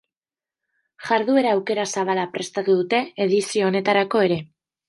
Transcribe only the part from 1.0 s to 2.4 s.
Jarduera aukera zabala